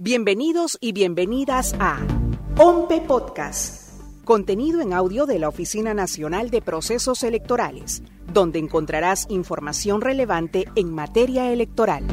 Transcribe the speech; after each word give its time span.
Bienvenidos 0.00 0.78
y 0.80 0.92
bienvenidas 0.92 1.74
a 1.80 1.98
OMPE 2.56 3.00
Podcast, 3.00 4.00
contenido 4.22 4.80
en 4.80 4.92
audio 4.92 5.26
de 5.26 5.40
la 5.40 5.48
Oficina 5.48 5.92
Nacional 5.92 6.50
de 6.50 6.62
Procesos 6.62 7.24
Electorales, 7.24 8.04
donde 8.32 8.60
encontrarás 8.60 9.26
información 9.28 10.00
relevante 10.00 10.66
en 10.76 10.94
materia 10.94 11.52
electoral. 11.52 12.04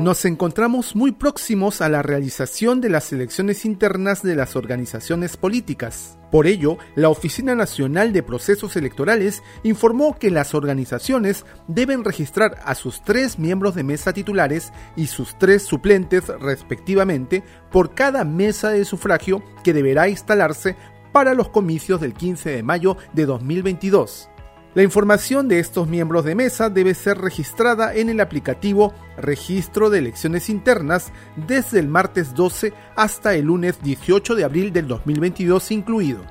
Nos 0.00 0.26
encontramos 0.26 0.94
muy 0.94 1.12
próximos 1.12 1.80
a 1.80 1.88
la 1.88 2.02
realización 2.02 2.82
de 2.82 2.90
las 2.90 3.10
elecciones 3.14 3.64
internas 3.64 4.22
de 4.22 4.36
las 4.36 4.54
organizaciones 4.54 5.38
políticas. 5.38 6.18
Por 6.32 6.46
ello, 6.46 6.78
la 6.94 7.10
Oficina 7.10 7.54
Nacional 7.54 8.14
de 8.14 8.22
Procesos 8.22 8.74
Electorales 8.76 9.42
informó 9.64 10.18
que 10.18 10.30
las 10.30 10.54
organizaciones 10.54 11.44
deben 11.68 12.04
registrar 12.04 12.58
a 12.64 12.74
sus 12.74 13.02
tres 13.02 13.38
miembros 13.38 13.74
de 13.74 13.84
mesa 13.84 14.14
titulares 14.14 14.72
y 14.96 15.08
sus 15.08 15.38
tres 15.38 15.62
suplentes 15.62 16.28
respectivamente 16.40 17.44
por 17.70 17.94
cada 17.94 18.24
mesa 18.24 18.70
de 18.70 18.86
sufragio 18.86 19.42
que 19.62 19.74
deberá 19.74 20.08
instalarse 20.08 20.74
para 21.12 21.34
los 21.34 21.50
comicios 21.50 22.00
del 22.00 22.14
15 22.14 22.48
de 22.48 22.62
mayo 22.62 22.96
de 23.12 23.26
2022. 23.26 24.31
La 24.74 24.82
información 24.82 25.48
de 25.48 25.58
estos 25.58 25.86
miembros 25.86 26.24
de 26.24 26.34
mesa 26.34 26.70
debe 26.70 26.94
ser 26.94 27.18
registrada 27.18 27.94
en 27.94 28.08
el 28.08 28.20
aplicativo 28.20 28.94
Registro 29.18 29.90
de 29.90 29.98
Elecciones 29.98 30.48
Internas 30.48 31.12
desde 31.46 31.78
el 31.78 31.88
martes 31.88 32.34
12 32.34 32.72
hasta 32.96 33.34
el 33.34 33.44
lunes 33.44 33.82
18 33.82 34.34
de 34.34 34.44
abril 34.44 34.72
del 34.72 34.88
2022 34.88 35.72
incluido. 35.72 36.22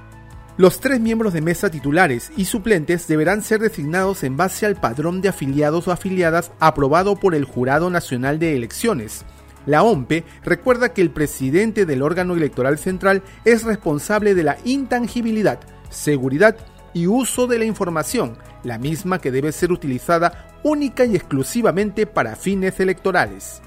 Los 0.55 0.79
tres 0.79 1.01
miembros 1.01 1.33
de 1.33 1.41
mesa 1.41 1.69
titulares 1.69 2.31
y 2.37 2.45
suplentes 2.45 3.05
deberán 3.05 3.41
ser 3.41 3.59
designados 3.59 4.23
en 4.23 4.37
base 4.37 4.65
al 4.65 4.79
padrón 4.79 5.19
de 5.19 5.27
afiliados 5.27 5.89
o 5.89 5.91
afiliadas 5.91 6.53
aprobado 6.61 7.17
por 7.17 7.35
el 7.35 7.43
Jurado 7.43 7.89
Nacional 7.89 8.39
de 8.39 8.55
Elecciones, 8.55 9.25
la 9.65 9.83
OMPE 9.83 10.23
recuerda 10.43 10.93
que 10.93 11.01
el 11.01 11.11
presidente 11.11 11.85
del 11.85 12.01
órgano 12.01 12.33
electoral 12.33 12.79
central 12.79 13.21
es 13.45 13.63
responsable 13.63 14.33
de 14.33 14.43
la 14.43 14.57
intangibilidad, 14.65 15.59
seguridad 15.91 16.55
y 16.93 17.05
uso 17.05 17.45
de 17.45 17.59
la 17.59 17.65
información, 17.65 18.37
la 18.63 18.79
misma 18.79 19.19
que 19.19 19.31
debe 19.31 19.51
ser 19.51 19.71
utilizada 19.71 20.59
única 20.63 21.05
y 21.05 21.15
exclusivamente 21.15 22.05
para 22.05 22.35
fines 22.35 22.79
electorales. 22.79 23.61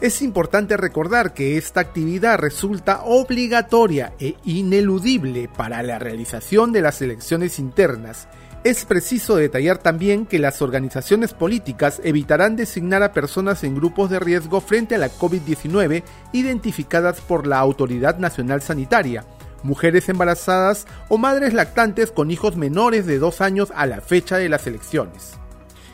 Es 0.00 0.20
importante 0.20 0.76
recordar 0.76 1.32
que 1.32 1.56
esta 1.56 1.80
actividad 1.80 2.36
resulta 2.36 3.02
obligatoria 3.04 4.12
e 4.18 4.34
ineludible 4.44 5.48
para 5.48 5.80
la 5.84 6.00
realización 6.00 6.72
de 6.72 6.82
las 6.82 7.00
elecciones 7.02 7.60
internas. 7.60 8.26
Es 8.64 8.84
preciso 8.84 9.36
detallar 9.36 9.78
también 9.78 10.26
que 10.26 10.40
las 10.40 10.60
organizaciones 10.60 11.34
políticas 11.34 12.00
evitarán 12.02 12.56
designar 12.56 13.04
a 13.04 13.12
personas 13.12 13.62
en 13.62 13.76
grupos 13.76 14.10
de 14.10 14.18
riesgo 14.18 14.60
frente 14.60 14.96
a 14.96 14.98
la 14.98 15.08
COVID-19 15.08 16.02
identificadas 16.32 17.20
por 17.20 17.46
la 17.46 17.60
Autoridad 17.60 18.18
Nacional 18.18 18.60
Sanitaria, 18.60 19.24
mujeres 19.62 20.08
embarazadas 20.08 20.86
o 21.08 21.18
madres 21.18 21.54
lactantes 21.54 22.10
con 22.10 22.30
hijos 22.30 22.56
menores 22.56 23.06
de 23.06 23.18
dos 23.18 23.40
años 23.40 23.72
a 23.74 23.86
la 23.86 24.00
fecha 24.00 24.38
de 24.38 24.48
las 24.48 24.66
elecciones. 24.66 25.38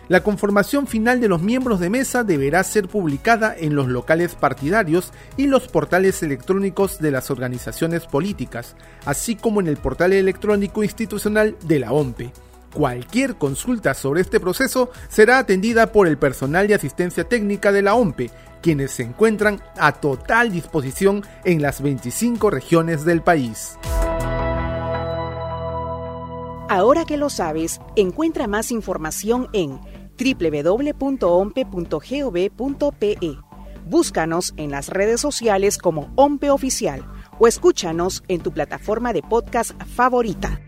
La 0.09 0.23
conformación 0.23 0.87
final 0.87 1.21
de 1.21 1.29
los 1.29 1.43
miembros 1.43 1.81
de 1.81 1.91
mesa 1.91 2.25
deberá 2.25 2.65
ser 2.65 2.89
publicada 2.89 3.55
en 3.55 3.75
los 3.75 3.89
locales 3.89 4.35
partidarios 4.35 5.13
y 5.37 5.49
los 5.49 5.69
portales 5.69 6.23
electrónicos 6.23 6.99
de 6.99 7.11
las 7.11 7.31
organizaciones 7.31 8.07
políticas, 8.07 8.75
así 9.05 9.37
como 9.37 9.61
en 9.61 9.67
el 9.67 9.77
portal 9.77 10.15
electrónico 10.15 10.83
institucional 10.83 11.57
de 11.67 11.79
la 11.81 11.93
OMPE. 11.93 12.33
Cualquier 12.73 13.37
consulta 13.37 13.95
sobre 13.95 14.21
este 14.21 14.41
proceso 14.41 14.91
será 15.09 15.39
atendida 15.39 15.91
por 15.91 16.07
el 16.07 16.19
personal 16.19 16.69
de 16.69 16.75
asistencia 16.75 17.25
técnica 17.25 17.73
de 17.73 17.83
la 17.83 17.95
OMPE, 17.95 18.31
quienes 18.61 18.91
se 18.93 19.05
encuentran 19.05 19.63
a 19.79 19.93
total 19.93 20.53
disposición 20.53 21.25
en 21.45 21.63
las 21.63 21.81
25 21.81 22.51
regiones 22.51 23.05
del 23.05 23.23
país. 23.23 23.79
Ahora 26.69 27.07
que 27.07 27.17
lo 27.17 27.31
sabes, 27.31 27.81
encuentra 27.97 28.47
más 28.47 28.71
información 28.71 29.49
en 29.55 29.81
www.ompe.gov.pe. 30.19 31.59
Búscanos 33.87 34.53
en 34.59 34.71
las 34.71 34.89
redes 34.91 35.21
sociales 35.23 35.79
como 35.79 36.13
OMPE 36.17 36.51
Oficial 36.51 37.07
o 37.39 37.47
escúchanos 37.47 38.23
en 38.29 38.43
tu 38.43 38.53
plataforma 38.53 39.15
de 39.15 39.23
podcast 39.23 39.73
favorita. 39.85 40.61